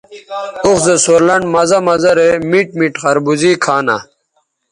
اوخ 0.65 0.77
زو 0.85 0.95
سور 1.03 1.21
لنڈ 1.27 1.45
مزہ 1.53 1.79
مزہ 1.87 2.11
رے 2.17 2.29
میٹ 2.49 2.67
میٹ 2.77 2.93
خربوزے 3.01 3.51
کھانہ 3.63 3.97